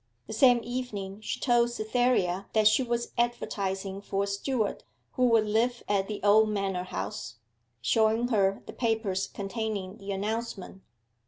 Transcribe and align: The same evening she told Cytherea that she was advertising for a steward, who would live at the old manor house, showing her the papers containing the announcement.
The 0.25 0.33
same 0.33 0.61
evening 0.63 1.21
she 1.21 1.39
told 1.39 1.69
Cytherea 1.69 2.47
that 2.53 2.67
she 2.67 2.81
was 2.81 3.11
advertising 3.19 4.01
for 4.01 4.23
a 4.23 4.25
steward, 4.25 4.83
who 5.11 5.25
would 5.27 5.45
live 5.45 5.83
at 5.87 6.07
the 6.07 6.19
old 6.23 6.49
manor 6.49 6.85
house, 6.85 7.35
showing 7.81 8.29
her 8.29 8.63
the 8.65 8.73
papers 8.73 9.27
containing 9.27 9.97
the 9.99 10.11
announcement. 10.11 10.81